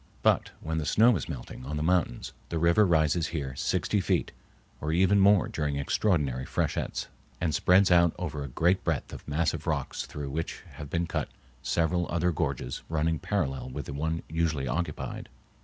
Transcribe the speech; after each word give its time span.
But 0.23 0.49
when 0.61 0.79
the 0.79 0.85
snow 0.87 1.15
is 1.15 1.29
melting 1.29 1.63
on 1.63 1.77
the 1.77 1.83
mountains 1.83 2.33
the 2.49 2.57
river 2.57 2.87
rises 2.87 3.27
here 3.27 3.55
sixty 3.55 3.99
feet, 4.01 4.31
or 4.79 4.91
even 4.91 5.19
more 5.19 5.47
during 5.47 5.75
extraordinary 5.75 6.43
freshets, 6.43 7.05
and 7.39 7.53
spreads 7.53 7.91
out 7.91 8.15
over 8.17 8.43
a 8.43 8.47
great 8.47 8.83
breadth 8.83 9.13
of 9.13 9.27
massive 9.27 9.67
rocks 9.67 10.07
through 10.07 10.31
which 10.31 10.63
have 10.71 10.89
been 10.89 11.05
cut 11.05 11.29
several 11.61 12.07
other 12.09 12.31
gorges 12.31 12.81
running 12.89 13.19
parallel 13.19 13.69
with 13.69 13.85
the 13.85 13.93
one 13.93 14.23
usually 14.27 14.67
occupied. 14.67 15.29